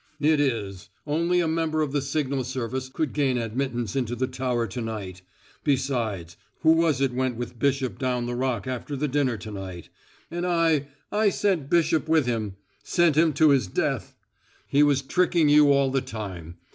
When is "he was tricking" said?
14.67-15.49